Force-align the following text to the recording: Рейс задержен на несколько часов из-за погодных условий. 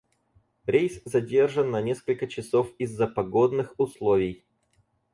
Рейс 0.65 0.99
задержен 1.05 1.69
на 1.69 1.79
несколько 1.79 2.25
часов 2.25 2.71
из-за 2.79 3.05
погодных 3.05 3.75
условий. 3.77 4.43